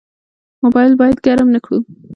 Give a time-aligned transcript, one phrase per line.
[0.63, 1.77] موبایل مو باید ګرم نه کړو.